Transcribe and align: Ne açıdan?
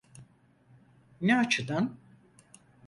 Ne 1.21 1.37
açıdan? 1.37 1.95